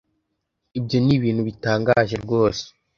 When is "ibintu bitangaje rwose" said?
1.17-2.63